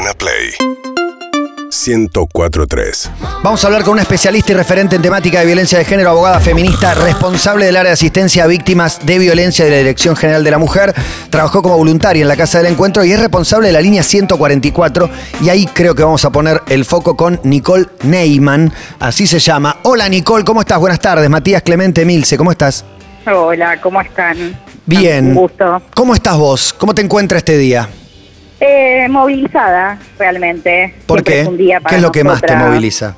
Urbana 0.00 0.14
Play 0.14 0.50
1043. 1.70 3.10
Vamos 3.42 3.62
a 3.62 3.66
hablar 3.66 3.82
con 3.82 3.92
una 3.92 4.02
especialista 4.02 4.52
y 4.52 4.54
referente 4.54 4.96
en 4.96 5.02
temática 5.02 5.40
de 5.40 5.46
violencia 5.46 5.78
de 5.78 5.84
género, 5.84 6.10
abogada 6.10 6.40
feminista, 6.40 6.94
responsable 6.94 7.66
del 7.66 7.76
área 7.76 7.90
de 7.90 7.94
asistencia 7.94 8.44
a 8.44 8.46
víctimas 8.46 9.04
de 9.04 9.18
violencia 9.18 9.64
de 9.64 9.70
la 9.70 9.76
Dirección 9.78 10.16
General 10.16 10.42
de 10.42 10.50
la 10.50 10.58
Mujer. 10.58 10.94
Trabajó 11.28 11.62
como 11.62 11.76
voluntaria 11.76 12.22
en 12.22 12.28
la 12.28 12.36
Casa 12.36 12.58
del 12.58 12.72
Encuentro 12.72 13.04
y 13.04 13.12
es 13.12 13.20
responsable 13.20 13.66
de 13.66 13.72
la 13.74 13.80
línea 13.80 14.02
144. 14.02 15.10
Y 15.42 15.50
ahí 15.50 15.66
creo 15.66 15.94
que 15.94 16.02
vamos 16.02 16.24
a 16.24 16.30
poner 16.30 16.62
el 16.68 16.86
foco 16.86 17.14
con 17.14 17.38
Nicole 17.44 17.86
Neyman, 18.02 18.72
así 19.00 19.26
se 19.26 19.38
llama. 19.38 19.76
Hola 19.82 20.08
Nicole, 20.08 20.44
¿cómo 20.44 20.60
estás? 20.60 20.78
Buenas 20.78 21.00
tardes. 21.00 21.28
Matías 21.28 21.62
Clemente 21.62 22.06
Milce, 22.06 22.38
¿cómo 22.38 22.52
estás? 22.52 22.84
Hola, 23.26 23.78
¿cómo 23.80 24.00
están? 24.00 24.58
Bien. 24.86 25.28
Un 25.28 25.34
gusto. 25.34 25.82
¿Cómo 25.94 26.14
estás 26.14 26.38
vos? 26.38 26.72
¿Cómo 26.72 26.94
te 26.94 27.02
encuentras 27.02 27.40
este 27.40 27.58
día? 27.58 27.88
Eh, 28.60 29.08
movilizada, 29.08 29.98
realmente. 30.18 30.94
¿Por 31.06 31.18
Siempre 31.18 31.34
qué? 31.34 31.40
es 31.40 31.48
un 31.48 31.56
día 31.56 31.80
¿Qué 31.88 31.96
es 31.96 32.02
lo 32.02 32.12
que 32.12 32.22
más 32.22 32.42
te 32.42 32.54
moviliza? 32.54 33.16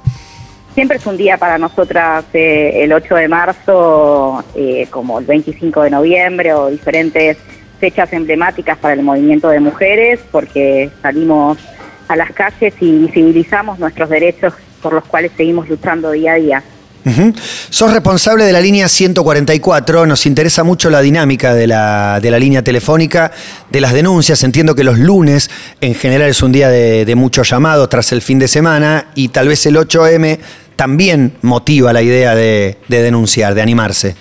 Siempre 0.74 0.96
es 0.96 1.05
un 1.06 1.16
día 1.16 1.37
para 1.37 1.59
nosotras 1.59 2.24
eh, 2.33 2.84
el 2.84 2.92
8 2.92 3.14
de 3.16 3.28
marzo, 3.28 4.45
eh, 4.55 4.86
como 4.88 5.19
el 5.19 5.27
25 5.27 5.83
de 5.83 5.91
noviembre 5.91 6.55
o 6.55 6.69
diferentes 6.69 7.36
fechas 7.80 8.12
emblemáticas 8.12 8.78
para 8.78 8.95
el 8.95 9.02
movimiento 9.02 9.48
de 9.48 9.59
mujeres, 9.60 10.20
porque 10.30 10.91
salimos 11.02 11.59
a 12.06 12.16
las 12.16 12.30
calles 12.30 12.74
y 12.80 12.98
visibilizamos 12.98 13.78
nuestros 13.80 14.09
derechos 14.09 14.55
por 14.80 14.92
los 14.92 15.05
cuales 15.05 15.33
seguimos 15.36 15.69
luchando 15.69 16.12
día 16.12 16.33
a 16.33 16.36
día. 16.36 16.62
Ujú. 17.05 17.34
Sos 17.70 17.92
responsable 17.92 18.45
de 18.45 18.52
la 18.52 18.61
línea 18.61 18.88
144, 18.88 20.06
nos 20.06 20.24
interesa 20.27 20.62
mucho 20.62 20.88
la 20.88 21.01
dinámica 21.01 21.52
de 21.52 21.66
la, 21.66 22.20
de 22.20 22.30
la 22.30 22.38
línea 22.38 22.62
telefónica, 22.62 23.33
de 23.70 23.80
las 23.80 23.92
denuncias, 23.92 24.45
entiendo 24.45 24.75
que 24.75 24.84
los 24.84 24.98
lunes 24.98 25.51
en 25.80 25.95
general 25.95 26.28
es 26.28 26.42
un 26.42 26.52
día 26.52 26.69
de, 26.69 27.05
de 27.05 27.15
muchos 27.16 27.51
llamados 27.51 27.88
tras 27.88 28.12
el 28.12 28.23
fin 28.23 28.38
de 28.38 28.47
semana 28.47 29.06
y 29.16 29.28
tal 29.28 29.48
vez 29.48 29.66
el 29.66 29.77
8M 29.77 30.39
también 30.77 31.33
motiva 31.42 31.92
la 31.92 32.03
idea 32.03 32.34
de, 32.34 32.78
de 32.89 33.03
denunciar, 33.03 33.55
de 33.55 33.62
animarse. 33.62 34.14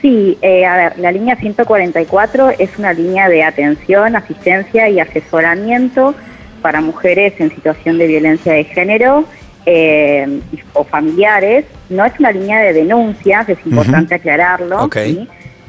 Sí, 0.00 0.38
eh, 0.40 0.64
a 0.64 0.76
ver, 0.76 0.98
la 0.98 1.12
línea 1.12 1.36
144 1.36 2.50
es 2.58 2.70
una 2.78 2.92
línea 2.92 3.28
de 3.28 3.44
atención, 3.44 4.16
asistencia 4.16 4.88
y 4.88 4.98
asesoramiento 4.98 6.14
para 6.62 6.80
mujeres 6.80 7.34
en 7.38 7.54
situación 7.54 7.98
de 7.98 8.06
violencia 8.06 8.54
de 8.54 8.64
género 8.64 9.26
eh, 9.66 10.40
o 10.72 10.84
familiares. 10.84 11.64
No 11.88 12.04
es 12.04 12.12
una 12.18 12.32
línea 12.32 12.60
de 12.60 12.72
denuncias, 12.72 13.48
es 13.48 13.58
importante 13.64 14.14
aclararlo. 14.14 14.78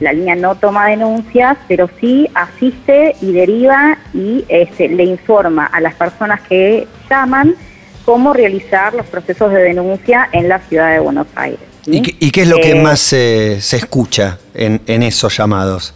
La 0.02 0.12
línea 0.12 0.36
no 0.36 0.56
toma 0.56 0.88
denuncias, 0.90 1.58
pero 1.70 1.90
sí 2.02 2.28
asiste 2.34 3.16
y 3.22 3.32
deriva 3.32 3.98
y 4.14 4.44
este, 4.50 4.90
le 4.90 5.06
informa 5.06 5.68
a 5.68 5.80
las 5.80 5.94
personas 5.96 6.42
que 6.42 6.86
llaman 7.10 7.56
cómo 8.04 8.34
realizar 8.34 8.94
los 8.94 9.06
procesos 9.06 9.52
de 9.54 9.62
denuncia 9.64 10.28
en 10.34 10.50
la 10.50 10.60
ciudad 10.60 10.92
de 10.92 11.00
Buenos 11.00 11.28
Aires. 11.36 11.60
¿sí? 11.86 11.92
¿Y, 11.98 12.02
qué- 12.02 12.16
y 12.20 12.32
qué 12.32 12.42
es 12.42 12.48
lo 12.50 12.58
que 12.58 12.72
Eh, 12.72 12.84
más 12.84 13.14
eh, 13.14 13.58
se 13.62 13.78
escucha 13.78 14.38
en, 14.54 14.82
en 14.86 15.02
esos 15.04 15.38
llamados? 15.38 15.94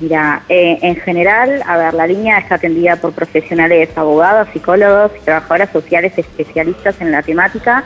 Mira, 0.00 0.42
eh, 0.48 0.78
en 0.82 0.96
general, 0.96 1.62
a 1.66 1.76
ver, 1.76 1.94
la 1.94 2.06
línea 2.06 2.38
está 2.38 2.56
atendida 2.56 2.96
por 2.96 3.12
profesionales, 3.12 3.88
abogados, 3.96 4.48
psicólogos 4.52 5.12
y 5.16 5.24
trabajadoras 5.24 5.70
sociales 5.70 6.12
especialistas 6.16 7.00
en 7.00 7.12
la 7.12 7.22
temática 7.22 7.84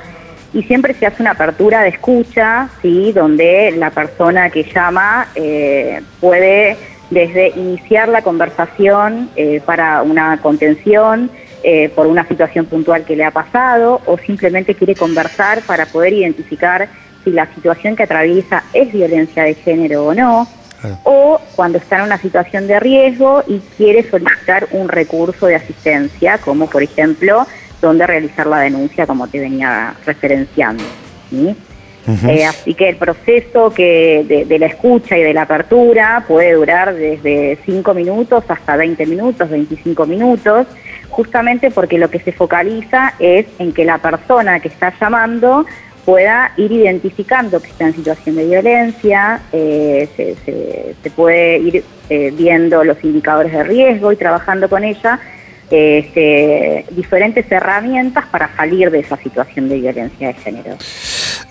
y 0.52 0.62
siempre 0.64 0.94
se 0.94 1.06
hace 1.06 1.22
una 1.22 1.32
apertura 1.32 1.82
de 1.82 1.90
escucha, 1.90 2.68
¿sí? 2.82 3.12
Donde 3.12 3.72
la 3.76 3.90
persona 3.90 4.50
que 4.50 4.64
llama 4.64 5.28
eh, 5.34 6.00
puede 6.20 6.76
desde 7.10 7.48
iniciar 7.50 8.08
la 8.08 8.22
conversación 8.22 9.30
eh, 9.36 9.60
para 9.64 10.02
una 10.02 10.38
contención, 10.38 11.30
eh, 11.62 11.90
por 11.94 12.06
una 12.06 12.26
situación 12.26 12.66
puntual 12.66 13.04
que 13.04 13.16
le 13.16 13.24
ha 13.24 13.30
pasado 13.30 14.00
o 14.06 14.16
simplemente 14.18 14.74
quiere 14.74 14.94
conversar 14.94 15.60
para 15.62 15.86
poder 15.86 16.14
identificar 16.14 16.88
si 17.22 17.30
la 17.30 17.52
situación 17.54 17.96
que 17.96 18.04
atraviesa 18.04 18.64
es 18.72 18.90
violencia 18.92 19.42
de 19.44 19.54
género 19.54 20.06
o 20.06 20.14
no 20.14 20.48
Claro. 20.80 20.98
o 21.04 21.40
cuando 21.56 21.78
está 21.78 21.98
en 21.98 22.04
una 22.04 22.18
situación 22.18 22.66
de 22.66 22.80
riesgo 22.80 23.42
y 23.46 23.58
quiere 23.76 24.08
solicitar 24.08 24.68
un 24.72 24.88
recurso 24.88 25.46
de 25.46 25.56
asistencia, 25.56 26.38
como 26.38 26.68
por 26.68 26.82
ejemplo, 26.82 27.46
donde 27.80 28.06
realizar 28.06 28.46
la 28.46 28.60
denuncia, 28.60 29.06
como 29.06 29.28
te 29.28 29.40
venía 29.40 29.94
referenciando. 30.06 30.84
¿sí? 31.28 31.54
Eh, 32.28 32.44
así 32.44 32.74
que 32.74 32.88
el 32.88 32.96
proceso 32.96 33.72
que 33.72 34.24
de, 34.26 34.44
de 34.44 34.58
la 34.58 34.66
escucha 34.66 35.16
y 35.16 35.22
de 35.22 35.34
la 35.34 35.42
apertura 35.42 36.24
puede 36.26 36.54
durar 36.54 36.94
desde 36.94 37.58
5 37.64 37.94
minutos 37.94 38.42
hasta 38.48 38.76
20 38.76 39.06
minutos, 39.06 39.48
25 39.48 40.06
minutos, 40.06 40.66
justamente 41.10 41.70
porque 41.70 41.98
lo 41.98 42.10
que 42.10 42.18
se 42.18 42.32
focaliza 42.32 43.14
es 43.18 43.46
en 43.58 43.72
que 43.72 43.84
la 43.84 43.98
persona 43.98 44.60
que 44.60 44.68
está 44.68 44.92
llamando 44.98 45.66
pueda 46.04 46.52
ir 46.56 46.72
identificando 46.72 47.60
que 47.60 47.68
está 47.68 47.86
en 47.86 47.94
situación 47.94 48.36
de 48.36 48.46
violencia, 48.46 49.40
eh, 49.52 50.08
se, 50.16 51.10
puede 51.10 51.58
ir 51.58 51.84
eh, 52.08 52.32
viendo 52.36 52.84
los 52.84 53.02
indicadores 53.04 53.52
de 53.52 53.62
riesgo 53.64 54.12
y 54.12 54.16
trabajando 54.16 54.68
con 54.68 54.84
ella 54.84 55.18
este, 55.70 56.84
diferentes 56.90 57.50
herramientas 57.50 58.24
para 58.26 58.54
salir 58.56 58.90
de 58.90 59.00
esa 59.00 59.16
situación 59.16 59.68
de 59.68 59.80
violencia 59.80 60.28
de 60.28 60.34
género. 60.34 60.76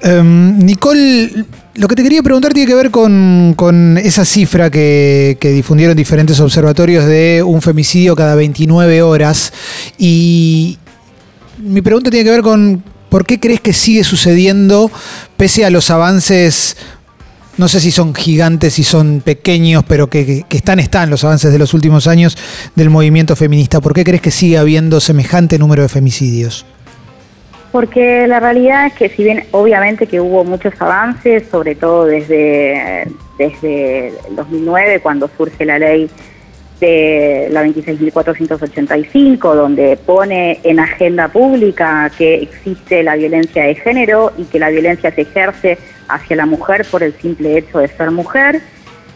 Em, 0.01 0.57
Nicole, 0.59 1.45
lo 1.75 1.88
que 1.88 1.95
te 1.95 2.03
quería 2.03 2.21
preguntar 2.21 2.53
tiene 2.53 2.67
que 2.67 2.75
ver 2.75 2.91
con, 2.91 3.97
esa 4.03 4.25
cifra 4.25 4.69
que 4.69 5.38
difundieron 5.41 5.95
diferentes 5.95 6.39
observatorios 6.39 7.05
de 7.05 7.43
un 7.43 7.61
femicidio 7.61 8.15
cada 8.15 8.35
29 8.35 9.01
horas. 9.01 9.53
Y 9.97 10.77
mi 11.57 11.81
pregunta 11.81 12.09
tiene 12.09 12.25
que 12.25 12.31
ver 12.31 12.41
con 12.41 12.83
por 13.09 13.25
qué 13.25 13.39
crees 13.39 13.59
que 13.61 13.73
sigue 13.73 14.03
sucediendo 14.03 14.91
pese 15.37 15.65
a 15.65 15.69
los 15.69 15.89
avances, 15.91 16.77
no 17.57 17.67
sé 17.67 17.79
si 17.79 17.91
son 17.91 18.13
gigantes, 18.15 18.75
si 18.75 18.83
son 18.83 19.21
pequeños, 19.21 19.83
pero 19.87 20.09
que, 20.09 20.45
que- 20.47 20.57
están, 20.57 20.79
están 20.79 21.09
los 21.09 21.23
avances 21.23 21.51
de 21.51 21.59
los 21.59 21.73
últimos 21.73 22.07
años 22.07 22.37
del 22.75 22.89
movimiento 22.89 23.35
feminista. 23.35 23.81
¿Por 23.81 23.93
qué 23.93 24.03
crees 24.03 24.21
que 24.21 24.31
sigue 24.31 24.57
habiendo 24.57 24.99
semejante 24.99 25.57
número 25.59 25.81
de 25.81 25.89
femicidios? 25.89 26.65
Porque 27.71 28.25
la 28.27 28.39
realidad 28.39 28.87
es 28.87 28.93
que 28.93 29.09
si 29.09 29.23
bien 29.23 29.43
obviamente 29.51 30.07
que 30.07 30.19
hubo 30.19 30.43
muchos 30.43 30.73
avances, 30.79 31.43
sobre 31.51 31.75
todo 31.75 32.05
desde, 32.05 33.07
desde 33.37 34.07
el 34.27 34.35
2009 34.35 35.01
cuando 35.01 35.29
surge 35.37 35.65
la 35.65 35.77
ley 35.77 36.09
de 36.79 37.47
la 37.51 37.66
26.485, 37.66 39.53
donde 39.53 39.97
pone 39.97 40.59
en 40.63 40.79
agenda 40.79 41.28
pública 41.28 42.12
que 42.17 42.35
existe 42.35 43.03
la 43.03 43.16
violencia 43.16 43.63
de 43.63 43.75
género 43.75 44.31
y 44.38 44.45
que 44.45 44.59
la 44.59 44.69
violencia 44.69 45.12
se 45.12 45.22
ejerce 45.22 45.78
hacia 46.07 46.35
la 46.35 46.45
mujer 46.45 46.85
por 46.89 47.03
el 47.03 47.13
simple 47.13 47.57
hecho 47.57 47.79
de 47.79 47.88
ser 47.88 48.12
mujer. 48.12 48.62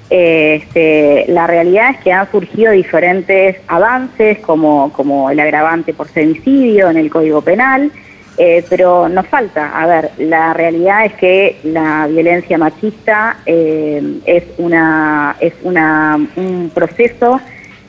Este, 0.10 1.26
la 1.30 1.48
realidad 1.48 1.92
es 1.92 1.98
que 2.02 2.12
han 2.12 2.30
surgido 2.30 2.72
diferentes 2.72 3.58
avances, 3.68 4.40
como, 4.40 4.92
como 4.94 5.30
el 5.30 5.40
agravante 5.40 5.94
por 5.94 6.08
femicidio 6.08 6.90
en 6.90 6.98
el 6.98 7.10
Código 7.10 7.42
Penal, 7.42 7.92
eh, 8.38 8.66
pero 8.70 9.08
nos 9.10 9.28
falta. 9.28 9.80
A 9.80 9.86
ver, 9.88 10.12
la 10.18 10.54
realidad 10.54 11.06
es 11.06 11.14
que 11.14 11.60
la 11.64 12.08
violencia 12.08 12.58
machista 12.58 13.38
eh, 13.46 14.20
es, 14.26 14.44
una, 14.58 15.36
es 15.40 15.54
una, 15.64 16.18
un 16.36 16.72
proceso 16.74 17.40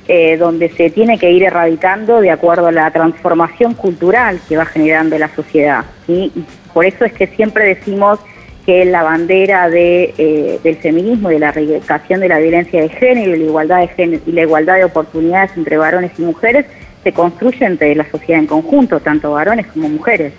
eh, 0.06 0.36
donde 0.36 0.68
se 0.68 0.90
tiene 0.90 1.18
que 1.18 1.30
ir 1.30 1.44
erradicando 1.44 2.20
de 2.20 2.30
acuerdo 2.30 2.66
a 2.66 2.72
la 2.72 2.90
transformación 2.90 3.72
cultural 3.72 4.38
que 4.46 4.58
va 4.58 4.66
generando 4.66 5.18
la 5.18 5.34
sociedad. 5.34 5.86
¿sí? 6.06 6.30
Y 6.34 6.44
por 6.74 6.84
eso 6.84 7.06
es 7.06 7.12
que 7.14 7.26
siempre 7.28 7.64
decimos 7.64 8.18
que 8.66 8.84
la 8.84 9.02
bandera 9.02 9.70
de, 9.70 10.14
eh, 10.18 10.60
del 10.62 10.76
feminismo 10.76 11.30
y 11.30 11.34
de 11.34 11.40
la 11.40 11.48
erradicación 11.48 12.20
de 12.20 12.28
la 12.28 12.38
violencia 12.38 12.82
de 12.82 12.90
género 12.90 13.34
y 13.34 13.38
la 13.38 13.44
igualdad 13.44 13.80
de 13.80 13.88
género 13.88 14.22
y 14.26 14.32
la 14.32 14.42
igualdad 14.42 14.76
de 14.76 14.84
oportunidades 14.84 15.50
entre 15.56 15.78
varones 15.78 16.12
y 16.18 16.22
mujeres 16.22 16.66
se 17.04 17.12
construye 17.12 17.64
entre 17.64 17.94
la 17.94 18.10
sociedad 18.10 18.40
en 18.40 18.46
conjunto, 18.46 18.98
tanto 18.98 19.32
varones 19.32 19.66
como 19.66 19.88
mujeres, 19.88 20.32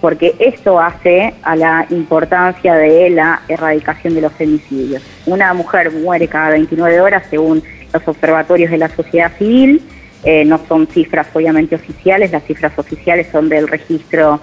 porque 0.00 0.34
esto 0.38 0.78
hace 0.78 1.32
a 1.42 1.56
la 1.56 1.86
importancia 1.90 2.74
de 2.74 3.08
la 3.10 3.40
erradicación 3.48 4.14
de 4.14 4.20
los 4.20 4.32
femicidios. 4.32 5.02
Una 5.26 5.54
mujer 5.54 5.90
muere 5.90 6.28
cada 6.28 6.50
29 6.50 7.00
horas 7.00 7.24
según 7.30 7.62
los 7.92 8.06
observatorios 8.06 8.70
de 8.70 8.78
la 8.78 8.88
sociedad 8.88 9.32
civil, 9.38 9.80
eh, 10.24 10.44
no 10.44 10.60
son 10.68 10.86
cifras 10.86 11.26
obviamente 11.32 11.74
oficiales, 11.74 12.30
las 12.30 12.44
cifras 12.44 12.78
oficiales 12.78 13.28
son 13.32 13.48
del 13.48 13.66
registro 13.66 14.38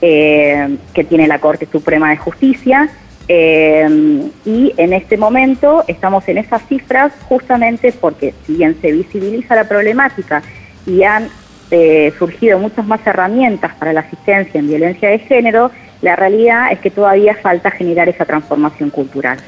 eh, 0.00 0.76
que 0.94 1.04
tiene 1.04 1.26
la 1.26 1.40
Corte 1.40 1.66
Suprema 1.70 2.10
de 2.10 2.16
Justicia. 2.16 2.88
eh, 3.28 4.30
y 4.44 4.72
en 4.76 4.92
este 4.92 5.16
momento 5.16 5.84
estamos 5.86 6.26
en 6.28 6.38
esas 6.38 6.62
cifras 6.68 7.12
justamente 7.28 7.92
porque 7.92 8.34
si 8.44 8.54
bien 8.54 8.76
se 8.80 8.92
visibiliza 8.92 9.54
la 9.54 9.68
problemática 9.68 10.42
y 10.86 11.02
han 11.02 11.28
eh, 11.70 12.12
surgido 12.18 12.58
muchas 12.58 12.86
más 12.86 13.00
herramientas 13.06 13.72
para 13.78 13.92
la 13.92 14.00
asistencia 14.00 14.58
en 14.58 14.68
violencia 14.68 15.08
de 15.08 15.18
género, 15.20 15.70
la 16.02 16.16
realidad 16.16 16.72
es 16.72 16.80
que 16.80 16.90
todavía 16.90 17.36
falta 17.42 17.70
generar 17.70 18.08
esa 18.08 18.24
transformación 18.24 18.90
cultural. 18.90 19.38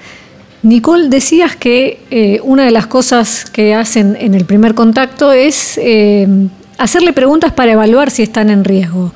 Nicole, 0.63 1.09
decías 1.09 1.57
que 1.57 2.01
eh, 2.11 2.41
una 2.45 2.65
de 2.65 2.71
las 2.71 2.87
cosas 2.87 3.51
que 3.51 3.75
hacen 3.75 4.17
en 4.21 4.35
el 4.35 4.45
primer 4.45 4.75
contacto 4.75 5.33
es 5.33 5.77
eh, 5.83 6.29
hacerle 6.79 7.13
preguntas 7.13 7.53
para 7.53 7.73
evaluar 7.73 8.11
si 8.11 8.23
están 8.23 8.51
en 8.51 8.63
riesgo. 8.63 9.13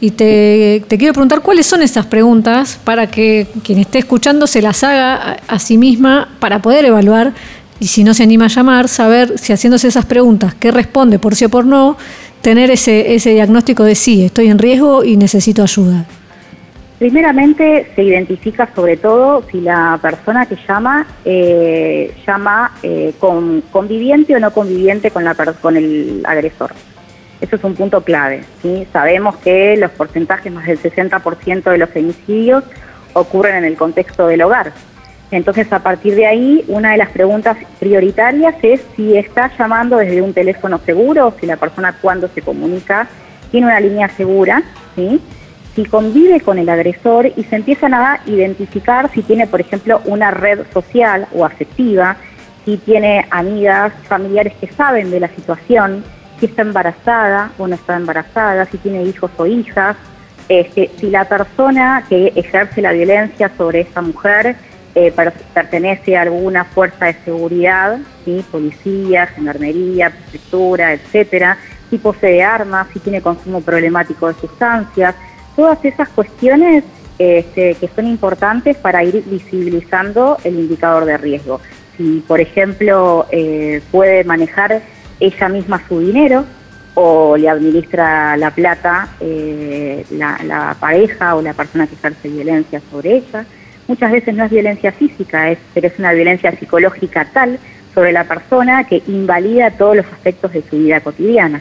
Y 0.00 0.12
te, 0.12 0.84
quiero 0.88 1.12
preguntar 1.12 1.40
cuáles 1.40 1.66
son 1.66 1.82
esas 1.82 2.06
preguntas 2.06 2.78
para 2.84 3.08
que 3.08 3.48
quien 3.64 3.80
esté 3.80 3.98
escuchando 3.98 4.46
se 4.46 4.62
las 4.62 4.84
haga 4.84 5.38
a, 5.46 5.58
sí 5.58 5.76
misma 5.76 6.28
para 6.38 6.62
poder 6.62 6.84
evaluar 6.84 7.32
y 7.80 7.86
si 7.86 8.04
no 8.04 8.14
se 8.14 8.22
anima 8.22 8.46
a 8.46 8.48
llamar, 8.48 8.88
saber 8.88 9.38
si 9.38 9.52
haciéndose 9.52 9.88
esas 9.88 10.06
preguntas, 10.06 10.54
qué 10.54 10.70
responde 10.70 11.18
por 11.18 11.34
sí 11.34 11.44
o 11.44 11.48
por 11.48 11.66
no, 11.66 11.96
tener 12.42 12.70
ese, 12.70 13.14
ese 13.14 13.30
diagnóstico 13.30 13.84
de 13.84 13.94
sí, 13.94 14.24
estoy 14.24 14.48
en 14.48 14.58
riesgo 14.58 15.04
y 15.04 15.16
necesito 15.16 15.62
ayuda. 15.62 16.06
Primeramente 16.98 17.86
se 17.94 18.02
identifica 18.02 18.68
sobre 18.74 18.96
todo 18.96 19.44
si 19.52 19.60
la 19.60 20.00
persona 20.02 20.46
que 20.46 20.56
llama 20.66 21.06
eh, 21.24 22.12
llama 22.26 22.72
eh, 22.82 23.14
con, 23.20 23.62
conviviente 23.70 24.34
o 24.34 24.40
no 24.40 24.52
conviviente 24.52 25.12
con, 25.12 25.22
la, 25.22 25.34
con 25.34 25.76
el 25.76 26.22
agresor. 26.26 26.72
Eso 27.40 27.54
es 27.54 27.62
un 27.62 27.76
punto 27.76 28.02
clave. 28.02 28.42
¿sí? 28.62 28.84
Sabemos 28.92 29.36
que 29.36 29.76
los 29.76 29.92
porcentajes, 29.92 30.52
más 30.52 30.66
del 30.66 30.80
60% 30.80 31.70
de 31.70 31.78
los 31.78 31.88
femicidios, 31.88 32.64
ocurren 33.12 33.56
en 33.56 33.64
el 33.64 33.76
contexto 33.76 34.26
del 34.26 34.42
hogar. 34.42 34.72
Entonces, 35.30 35.70
a 35.72 35.80
partir 35.80 36.14
de 36.14 36.26
ahí, 36.26 36.64
una 36.68 36.92
de 36.92 36.98
las 36.98 37.10
preguntas 37.10 37.56
prioritarias 37.78 38.54
es 38.62 38.80
si 38.96 39.16
está 39.16 39.50
llamando 39.58 39.98
desde 39.98 40.22
un 40.22 40.32
teléfono 40.32 40.80
seguro, 40.84 41.34
si 41.38 41.46
la 41.46 41.56
persona 41.56 41.96
cuando 42.00 42.28
se 42.28 42.40
comunica 42.40 43.08
tiene 43.50 43.66
una 43.66 43.80
línea 43.80 44.08
segura, 44.08 44.62
si 45.74 45.84
convive 45.84 46.40
con 46.40 46.58
el 46.58 46.68
agresor 46.68 47.26
y 47.36 47.44
se 47.44 47.56
empiezan 47.56 47.94
a 47.94 48.20
identificar 48.26 49.10
si 49.12 49.22
tiene, 49.22 49.46
por 49.46 49.60
ejemplo, 49.60 50.00
una 50.06 50.30
red 50.30 50.60
social 50.72 51.28
o 51.34 51.44
afectiva, 51.44 52.16
si 52.64 52.78
tiene 52.78 53.26
amigas, 53.30 53.92
familiares 54.08 54.54
que 54.60 54.66
saben 54.68 55.10
de 55.10 55.20
la 55.20 55.28
situación, 55.28 56.04
si 56.40 56.46
está 56.46 56.62
embarazada 56.62 57.52
o 57.58 57.66
no 57.66 57.74
está 57.74 57.96
embarazada, 57.96 58.64
si 58.66 58.78
tiene 58.78 59.04
hijos 59.04 59.30
o 59.36 59.46
hijas, 59.46 59.96
este, 60.48 60.90
si 60.96 61.10
la 61.10 61.26
persona 61.26 62.04
que 62.08 62.32
ejerce 62.34 62.80
la 62.80 62.92
violencia 62.92 63.50
sobre 63.56 63.80
esa 63.82 64.00
mujer 64.00 64.56
eh, 64.94 65.12
pertenece 65.54 66.16
a 66.16 66.22
alguna 66.22 66.64
fuerza 66.64 67.06
de 67.06 67.14
seguridad, 67.24 67.98
policía, 68.50 69.26
gendarmería, 69.26 70.10
prefectura, 70.10 70.92
etcétera, 70.92 71.58
si 71.88 71.98
posee 71.98 72.42
armas, 72.42 72.86
si 72.92 72.98
tiene 72.98 73.22
consumo 73.22 73.60
problemático 73.60 74.28
de 74.28 74.34
sustancias, 74.34 75.14
todas 75.56 75.82
esas 75.84 76.08
cuestiones 76.10 76.84
este, 77.18 77.74
que 77.74 77.88
son 77.88 78.06
importantes 78.06 78.76
para 78.76 79.02
ir 79.02 79.24
visibilizando 79.26 80.36
el 80.44 80.58
indicador 80.58 81.04
de 81.04 81.16
riesgo. 81.18 81.60
Si, 81.96 82.22
por 82.28 82.40
ejemplo, 82.40 83.26
eh, 83.30 83.82
puede 83.90 84.24
manejar 84.24 84.82
ella 85.18 85.48
misma 85.48 85.82
su 85.88 85.98
dinero 85.98 86.44
o 86.94 87.36
le 87.36 87.48
administra 87.48 88.36
la 88.36 88.50
plata 88.50 89.08
eh, 89.20 90.04
la, 90.10 90.76
pareja 90.78 91.36
o 91.36 91.42
la 91.42 91.54
persona 91.54 91.86
que 91.86 91.94
ejerce 91.94 92.28
violencia 92.28 92.80
sobre 92.90 93.16
ella. 93.16 93.46
Muchas 93.88 94.12
veces 94.12 94.34
no 94.34 94.44
es 94.44 94.50
violencia 94.50 94.92
física, 94.92 95.50
es, 95.50 95.58
pero 95.74 95.88
es 95.88 95.98
una 95.98 96.12
violencia 96.12 96.56
psicológica 96.56 97.26
tal 97.32 97.58
sobre 97.94 98.12
la 98.12 98.24
persona 98.24 98.84
que 98.84 99.02
invalida 99.08 99.72
todos 99.72 99.96
los 99.96 100.06
aspectos 100.06 100.52
de 100.52 100.62
su 100.68 100.78
vida 100.78 101.00
cotidiana. 101.00 101.60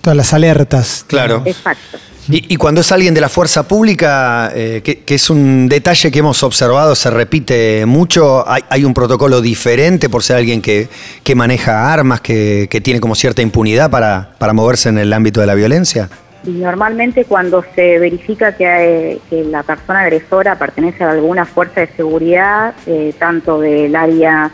Todas 0.00 0.16
las 0.16 0.32
alertas. 0.32 1.04
Claro. 1.06 1.42
Exacto. 1.44 1.98
Y, 2.28 2.56
cuando 2.56 2.80
es 2.80 2.90
alguien 2.90 3.12
de 3.12 3.20
la 3.20 3.28
fuerza 3.28 3.68
pública, 3.68 4.50
eh, 4.54 4.80
que, 4.82 5.14
es 5.14 5.28
un 5.28 5.68
detalle 5.68 6.10
que 6.10 6.20
hemos 6.20 6.42
observado, 6.42 6.94
se 6.94 7.10
repite 7.10 7.84
mucho, 7.84 8.46
hay, 8.48 8.84
un 8.84 8.94
protocolo 8.94 9.42
diferente 9.42 10.08
por 10.08 10.22
ser 10.22 10.36
alguien 10.36 10.62
que, 10.62 10.88
maneja 11.34 11.92
armas, 11.92 12.22
que, 12.22 12.80
tiene 12.82 13.00
como 13.00 13.14
cierta 13.14 13.42
impunidad 13.42 13.90
para, 13.90 14.54
moverse 14.54 14.88
en 14.88 14.98
el 14.98 15.12
ámbito 15.12 15.40
de 15.40 15.46
la 15.46 15.54
violencia. 15.54 16.08
Y 16.46 16.50
normalmente 16.50 17.24
cuando 17.24 17.64
se 17.74 17.98
verifica 17.98 18.54
que, 18.54 19.18
la 19.30 19.62
persona 19.62 20.00
agresora 20.00 20.58
pertenece 20.58 21.02
a 21.02 21.10
alguna 21.10 21.46
fuerza 21.46 21.80
de 21.80 21.86
seguridad, 21.88 22.74
eh, 22.86 23.14
tanto 23.18 23.60
del 23.60 23.96
área 23.96 24.50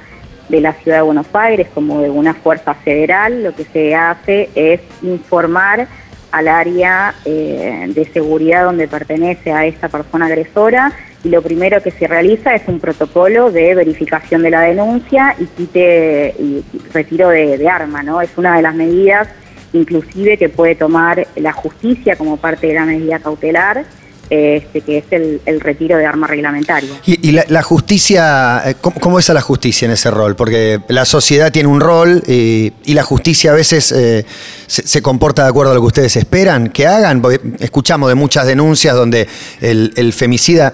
de 0.49 0.61
la 0.61 0.73
ciudad 0.75 0.99
de 0.99 1.03
Buenos 1.03 1.27
Aires 1.33 1.69
como 1.75 2.01
de 2.01 2.11
una 2.11 2.35
fuerza 2.35 2.75
federal, 2.75 3.43
lo 3.43 3.55
que 3.55 3.65
se 3.65 3.95
hace 3.95 4.51
es 4.55 4.81
informar 5.03 5.89
al 6.33 6.49
área 6.49 7.15
eh, 7.25 7.87
de 7.89 8.05
seguridad 8.07 8.65
donde 8.65 8.87
pertenece 8.87 9.53
a 9.53 9.67
esta 9.67 9.89
persona 9.89 10.27
agresora 10.27 10.93
y 11.25 11.29
lo 11.29 11.43
primero 11.43 11.83
que 11.83 11.91
se 11.91 12.07
realiza 12.07 12.55
es 12.55 12.63
un 12.69 12.81
protocolo 12.81 13.51
de 13.51 13.75
verificación 13.75 14.43
de 14.43 14.51
la 14.51 14.61
denuncia 14.61 15.35
y 15.39 15.47
quite 15.47 16.35
y 16.39 16.65
retiro 16.93 17.29
de, 17.29 17.59
de 17.59 17.69
arma, 17.69 18.03
¿no? 18.03 18.21
Es 18.21 18.31
una 18.37 18.57
de 18.57 18.63
las 18.63 18.75
medidas 18.75 19.29
inclusive 19.72 20.37
que 20.37 20.49
puede 20.49 20.75
tomar 20.75 21.26
la 21.37 21.52
justicia 21.52 22.17
como 22.17 22.37
parte 22.37 22.67
de 22.67 22.75
la 22.75 22.84
medida 22.84 23.19
cautelar 23.19 23.84
este, 24.31 24.82
que 24.82 24.99
es 24.99 25.05
el, 25.11 25.61
retiro 25.61 25.99
de 25.99 26.06
armas 26.06 26.31
reglamentarias. 26.31 26.93
¿Y, 27.05 27.32
la, 27.32 27.62
justicia, 27.62 28.62
eh, 28.64 28.76
¿cómo, 28.81 29.19
es 29.19 29.28
a 29.28 29.34
la 29.34 29.40
justicia 29.40 29.87
en 29.87 29.93
ese 29.93 30.08
rol? 30.08 30.37
Porque 30.37 30.78
la 30.87 31.05
sociedad 31.05 31.50
tiene 31.50 31.69
un 31.69 31.81
rol 31.81 32.22
y, 32.28 32.72
la 32.87 33.02
justicia 33.02 33.50
a 33.50 33.55
veces 33.55 33.90
eh, 33.90 34.25
se, 34.69 35.02
comporta 35.02 35.43
de 35.43 35.49
acuerdo 35.49 35.72
a 35.72 35.75
lo 35.75 35.81
que 35.81 35.87
ustedes 35.88 36.17
esperan 36.17 36.69
que 36.69 36.87
hagan. 36.87 37.20
Escuchamos 37.58 38.08
de 38.08 38.14
muchas 38.14 38.46
denuncias 38.46 38.94
donde 38.94 39.26
el, 39.61 40.12
femicida, 40.12 40.72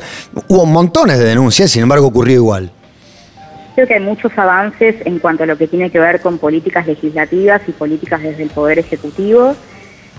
hubo 0.49 0.67
montones 0.67 1.19
de 1.19 1.25
denuncias, 1.25 1.71
sin 1.71 1.83
embargo 1.83 2.09
ocurrió 2.09 2.35
igual. 2.35 2.73
Creo 3.77 3.87
que 3.87 3.93
hay 3.93 4.01
muchos 4.01 4.33
avances 4.39 4.95
en 5.05 5.19
cuanto 5.19 5.43
a 5.43 5.47
lo 5.47 5.59
que 5.59 5.69
tiene 5.69 5.91
que 5.91 5.99
ver 5.99 6.23
con 6.23 6.39
políticas 6.39 6.87
legislativas 6.87 7.61
y 7.69 7.73
políticas 7.73 8.23
desde 8.23 8.45
el 8.45 8.49
Poder 8.49 8.79
Ejecutivo. 8.79 9.55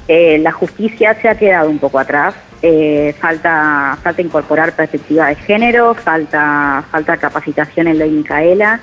Eh, 0.08 0.38
la 0.38 0.52
justicia 0.52 1.20
se 1.20 1.28
ha 1.28 1.40
quedado 1.40 1.68
un 1.68 1.80
poco 1.80 1.98
atrás 1.98 2.36
eh, 2.62 3.16
falta, 3.20 3.98
falta 4.04 4.22
incorporar 4.22 4.74
perspectiva 4.74 5.30
de 5.30 5.36
género, 5.38 5.96
falta, 5.96 6.86
falta 6.92 7.18
capacitación 7.18 7.88
en 7.88 7.98
ley 7.98 8.12
Micaela. 8.12 8.80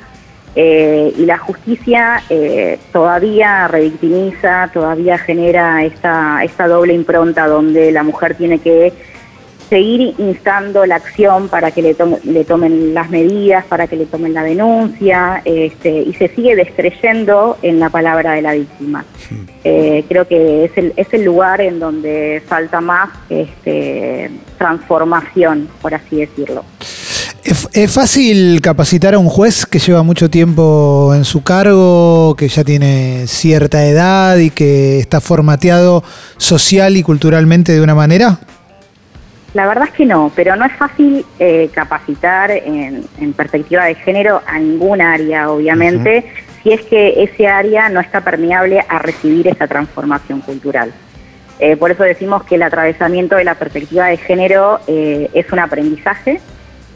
Eh, 0.56 1.12
y 1.18 1.24
la 1.24 1.38
justicia 1.38 2.20
todavía 2.92 3.68
revictimiza, 3.68 4.70
todavía 4.72 5.18
genera 5.18 5.84
esta, 5.84 6.42
esta 6.42 6.66
doble 6.66 6.94
impronta 6.94 7.46
donde 7.46 7.92
la 7.92 8.02
mujer 8.02 8.34
tiene 8.34 8.58
que 8.58 8.92
seguir 9.68 10.14
instando 10.18 10.86
la 10.86 10.96
acción 10.96 11.48
para 11.48 11.70
que 11.70 11.82
le, 11.82 11.96
le 12.24 12.44
tomen 12.44 12.94
las 12.94 13.10
medidas, 13.10 13.64
para 13.64 13.86
que 13.86 13.96
le 13.96 14.06
tomen 14.06 14.34
la 14.34 14.42
denuncia, 14.42 15.42
este, 15.44 16.02
y 16.02 16.12
se 16.14 16.28
sigue 16.28 16.56
descreyendo 16.56 17.58
en 17.62 17.80
la 17.80 17.90
palabra 17.90 18.32
de 18.32 18.42
la 18.42 18.52
víctima. 18.52 19.04
Eh, 19.64 20.04
creo 20.08 20.26
que 20.26 20.64
es 20.64 20.72
el, 20.76 20.92
es 20.96 21.12
el 21.12 21.24
lugar 21.24 21.60
en 21.60 21.78
donde 21.78 22.42
falta 22.46 22.80
más 22.80 23.10
este, 23.28 24.30
transformación, 24.58 25.68
por 25.80 25.94
así 25.94 26.16
decirlo. 26.16 26.64
¿Es 27.74 27.92
fácil 27.92 28.62
capacitar 28.62 29.12
a 29.12 29.18
un 29.18 29.28
juez 29.28 29.66
que 29.66 29.78
lleva 29.78 30.02
mucho 30.02 30.30
tiempo 30.30 31.12
en 31.14 31.26
su 31.26 31.42
cargo, 31.42 32.34
que 32.38 32.48
ya 32.48 32.64
tiene 32.64 33.26
cierta 33.26 33.84
edad 33.84 34.38
y 34.38 34.48
que 34.48 34.98
está 34.98 35.20
formateado 35.20 36.02
social 36.38 36.96
y 36.96 37.02
culturalmente 37.02 37.72
de 37.72 37.82
una 37.82 37.94
manera? 37.94 38.38
La 39.54 39.68
verdad 39.68 39.84
es 39.84 39.92
que 39.92 40.04
no, 40.04 40.32
pero 40.34 40.56
no 40.56 40.64
es 40.64 40.72
fácil 40.72 41.24
eh, 41.38 41.70
capacitar 41.72 42.50
en, 42.50 43.06
perspectiva 43.36 43.84
de 43.84 43.94
género 43.94 44.42
a 44.46 44.58
ningún 44.58 45.00
área, 45.00 45.48
obviamente, 45.48 46.24
si 46.62 46.72
es 46.72 46.82
que 46.82 47.22
ese 47.22 47.46
área 47.46 47.88
no 47.88 48.00
está 48.00 48.20
permeable 48.22 48.84
a 48.88 48.98
recibir 48.98 49.46
esa 49.46 49.68
transformación 49.68 50.40
cultural. 50.40 50.92
Eh, 51.60 51.76
por 51.76 51.92
eso 51.92 52.02
decimos 52.02 52.42
que 52.42 52.56
el 52.56 52.64
atravesamiento 52.64 53.36
de 53.36 53.44
la 53.44 53.54
perspectiva 53.54 54.06
de 54.06 54.16
género 54.16 54.80
eh, 54.88 55.30
es 55.32 55.50
un 55.52 55.60
aprendizaje, 55.60 56.40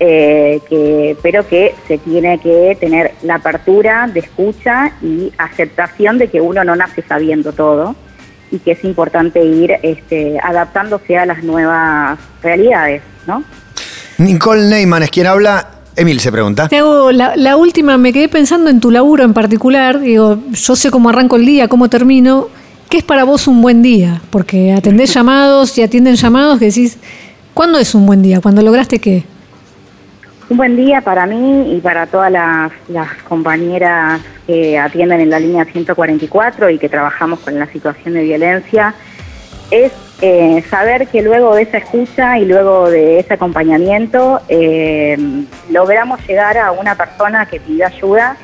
que, 0.01 1.17
pero 1.23 1.47
que 1.49 1.75
se 1.89 1.99
tiene 1.99 2.39
que 2.39 2.77
tener 2.79 3.15
la 3.23 3.37
apertura 3.37 4.07
de 4.07 4.21
escucha 4.21 4.93
y 5.03 5.33
aceptación 5.39 6.19
de 6.19 6.29
que 6.29 6.41
uno 6.41 6.63
no 6.63 6.77
nace 6.77 7.03
sabiendo 7.03 7.53
todo 7.53 7.97
y 8.51 8.59
que 8.59 8.73
es 8.73 8.85
importante 8.85 9.45
ir 9.45 9.73
este, 9.83 10.39
adaptándose 10.43 11.17
a 11.17 11.27
las 11.27 11.43
nuevas 11.43 12.19
realidades, 12.43 13.03
¿no? 13.27 13.45
Nicole 14.19 14.69
Neyman 14.69 15.03
es 15.03 15.11
quien 15.11 15.27
habla. 15.27 15.69
Emil 15.97 16.21
se 16.21 16.31
pregunta. 16.31 16.69
Te 16.69 16.79
hago 16.79 17.11
la, 17.11 17.57
última, 17.57 17.99
me 17.99 18.13
quedé 18.13 18.29
pensando 18.29 18.71
en 18.71 18.79
tu 18.79 18.91
laburo 18.91 19.25
en 19.25 19.35
particular. 19.35 20.01
Digo, 20.01 20.39
yo 20.53 20.77
sé 20.77 20.91
cómo 20.91 21.09
arranco 21.09 21.37
el 21.37 21.45
día, 21.45 21.67
cómo 21.67 21.89
termino. 21.89 22.49
¿Qué 22.89 22.99
es 22.99 23.05
para 23.05 23.25
vos 23.25 23.49
un 23.49 23.61
buen 23.61 23.83
día? 23.83 24.23
Porque 24.31 24.73
atendés 24.73 25.13
llamados 25.13 25.77
y 25.77 25.83
atienden 25.83 26.15
llamados 26.15 26.59
que 26.59 26.67
decís, 26.67 26.99
¿cuándo 27.53 27.79
es 27.79 27.95
un 27.95 28.07
buen 28.07 28.23
día? 28.23 28.41
¿Cuándo 28.41 28.63
lograste 28.63 29.01
qué? 29.01 29.25
Un 30.51 30.57
buen 30.57 30.77
día 30.77 31.03
para 31.03 31.27
mí 31.27 31.77
y 31.77 31.81
para 31.83 32.07
todas 32.07 32.33
las, 32.33 33.13
compañeras 33.29 34.23
que 34.47 34.79
atienden 34.79 35.21
en 35.21 35.29
la 35.29 35.39
línea 35.39 35.67
144 35.67 36.71
y 36.71 36.79
que 36.79 36.89
trabajamos 36.89 37.41
con 37.41 37.59
la 37.59 37.67
situación 37.67 38.15
de 38.15 38.23
violencia. 38.23 38.95
Es 39.71 39.93
eh, 40.23 40.65
saber 40.71 41.07
que 41.09 41.21
luego 41.21 41.55
de 41.55 41.63
esa 41.63 41.77
escucha 41.77 42.39
y 42.39 42.47
luego 42.47 42.89
de 42.89 43.19
ese 43.19 43.35
acompañamiento 43.35 44.41
eh, 44.49 45.19
logramos 45.69 46.27
llegar 46.27 46.57
a 46.57 46.73
una 46.73 46.95
persona 46.95 47.45
que 47.45 47.61
pide 47.61 47.85
ayuda 47.85 48.39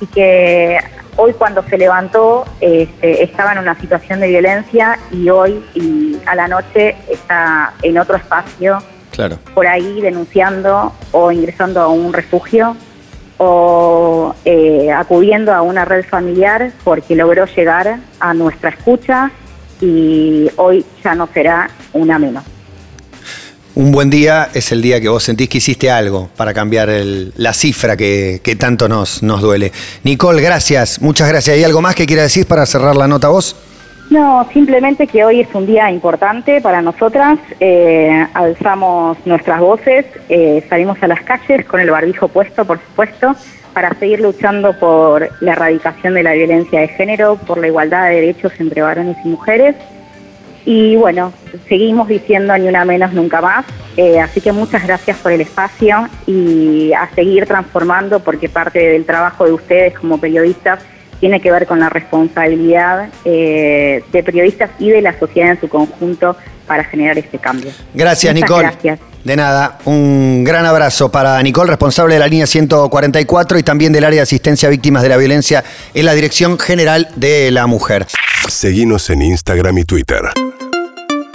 y 0.00 0.06
que 0.06 0.78
hoy 1.16 1.32
cuando 1.32 1.64
se 1.64 1.76
levantó 1.76 2.44
este, 2.60 3.24
estaba 3.24 3.50
en 3.52 3.58
una 3.58 3.74
situación 3.80 4.20
de 4.20 4.28
violencia 4.28 4.96
y 5.10 5.28
hoy 5.28 5.60
a 6.24 6.36
la 6.36 6.46
noche 6.46 6.94
está 7.10 7.74
en 7.82 7.98
otro 7.98 8.14
espacio, 8.14 8.78
Claro. 9.12 9.38
por 9.54 9.66
ahí 9.66 10.00
denunciando 10.00 10.92
o 11.12 11.30
ingresando 11.30 11.80
a 11.80 11.88
un 11.88 12.12
refugio 12.12 12.74
o 13.38 14.34
eh, 14.44 14.90
acudiendo 14.90 15.52
a 15.52 15.62
una 15.62 15.84
red 15.84 16.04
familiar 16.04 16.72
porque 16.84 17.14
logró 17.14 17.44
llegar 17.46 17.98
a 18.20 18.34
nuestra 18.34 18.70
escucha 18.70 19.30
y 19.80 20.48
hoy 20.56 20.84
ya 21.04 21.14
no 21.14 21.28
será 21.32 21.68
una 21.92 22.18
menos. 22.18 22.42
Un 23.74 23.90
buen 23.90 24.10
día 24.10 24.50
es 24.52 24.70
el 24.70 24.82
día 24.82 25.00
que 25.00 25.08
vos 25.08 25.22
sentís 25.24 25.48
que 25.48 25.58
hiciste 25.58 25.90
algo 25.90 26.28
para 26.36 26.52
cambiar 26.52 26.90
el- 26.90 27.32
la 27.36 27.52
cifra 27.54 27.96
que, 27.96 28.40
que 28.44 28.54
tanto 28.54 28.86
nos, 28.88 29.22
nos 29.22 29.40
duele. 29.40 29.72
Nicole, 30.04 30.42
gracias, 30.42 31.00
muchas 31.00 31.28
gracias. 31.28 31.56
¿Hay 31.56 31.64
algo 31.64 31.80
más 31.80 31.94
que 31.94 32.04
quiera 32.06 32.22
decir 32.22 32.46
para 32.46 32.66
cerrar 32.66 32.94
la 32.96 33.08
nota 33.08 33.28
vos? 33.28 33.56
No, 34.12 34.46
simplemente 34.52 35.06
que 35.06 35.24
hoy 35.24 35.40
es 35.40 35.48
un 35.54 35.64
día 35.64 35.90
importante 35.90 36.60
para 36.60 36.82
nosotras. 36.82 37.38
eh, 37.60 38.26
alzamos 38.34 39.16
nuestras 39.24 39.58
voces, 39.58 40.04
eh, 40.28 40.62
salimos 40.68 41.02
a 41.02 41.06
las 41.06 41.22
calles 41.22 41.64
con 41.64 41.80
el 41.80 41.90
barbijo 41.90 42.28
puesto, 42.28 42.66
por 42.66 42.78
supuesto, 42.78 43.34
para 43.72 43.94
seguir 43.94 44.20
luchando 44.20 44.78
por 44.78 45.30
la 45.40 45.52
erradicación 45.52 46.12
de 46.12 46.24
la 46.24 46.34
violencia 46.34 46.80
de 46.80 46.88
género, 46.88 47.36
por 47.36 47.56
la 47.56 47.68
igualdad 47.68 48.10
de 48.10 48.16
derechos 48.16 48.52
entre 48.58 48.82
varones 48.82 49.16
y 49.24 49.28
mujeres. 49.28 49.76
Y 50.66 50.96
bueno, 50.96 51.32
seguimos 51.66 52.06
diciendo 52.06 52.54
ni 52.58 52.68
una 52.68 52.84
menos 52.84 53.14
nunca 53.14 53.40
más. 53.40 53.64
Eh, 53.96 54.20
así 54.20 54.42
que 54.42 54.52
muchas 54.52 54.86
gracias 54.86 55.16
por 55.20 55.32
el 55.32 55.40
espacio 55.40 56.06
y 56.26 56.92
a 56.92 57.08
seguir 57.14 57.46
transformando 57.46 58.20
porque 58.20 58.50
parte 58.50 58.78
del 58.78 59.06
trabajo 59.06 59.46
de 59.46 59.52
ustedes 59.52 59.94
como 59.94 60.18
periodistas 60.18 60.80
tiene 61.22 61.40
que 61.40 61.52
ver 61.52 61.68
con 61.68 61.78
la 61.78 61.88
responsabilidad 61.88 63.08
eh, 63.24 64.02
de 64.10 64.22
periodistas 64.24 64.70
y 64.80 64.90
de 64.90 65.00
la 65.00 65.16
sociedad 65.16 65.52
en 65.52 65.60
su 65.60 65.68
conjunto 65.68 66.36
para 66.66 66.82
generar 66.82 67.16
este 67.16 67.38
cambio. 67.38 67.70
Gracias, 67.94 68.34
Muchas 68.34 68.50
Nicole. 68.50 68.68
Gracias. 68.70 68.98
De 69.22 69.36
nada, 69.36 69.78
un 69.84 70.42
gran 70.42 70.66
abrazo 70.66 71.12
para 71.12 71.40
Nicole, 71.40 71.70
responsable 71.70 72.14
de 72.14 72.18
la 72.18 72.26
línea 72.26 72.48
144 72.48 73.56
y 73.56 73.62
también 73.62 73.92
del 73.92 74.02
área 74.02 74.16
de 74.16 74.22
asistencia 74.22 74.66
a 74.66 74.70
víctimas 74.70 75.04
de 75.04 75.10
la 75.10 75.16
violencia 75.16 75.62
en 75.94 76.06
la 76.06 76.14
Dirección 76.14 76.58
General 76.58 77.08
de 77.14 77.52
la 77.52 77.68
Mujer. 77.68 78.04
Seguinos 78.48 79.08
en 79.08 79.22
Instagram 79.22 79.78
y 79.78 79.84
Twitter. 79.84 80.22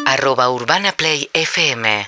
arroba 0.05 0.49
Urbana 0.49 0.91
Play 0.91 1.29
FM 1.31 2.05